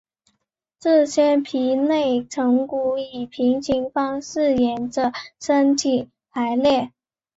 [0.79, 6.91] 这些皮内成骨以平行方式沿者身体排列。